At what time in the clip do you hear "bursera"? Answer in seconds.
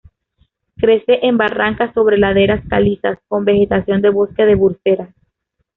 4.55-5.13